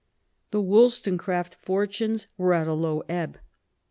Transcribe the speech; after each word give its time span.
The 0.49 0.63
Woll 0.63 0.89
stonecraft 0.89 1.53
fortunes 1.53 2.25
were 2.35 2.55
at 2.55 2.67
low 2.67 3.03
ebb. 3.07 3.37